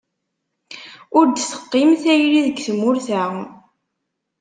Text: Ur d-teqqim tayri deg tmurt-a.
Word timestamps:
Ur 1.17 1.25
d-teqqim 1.27 1.89
tayri 2.01 2.41
deg 2.45 2.57
tmurt-a. 2.65 3.23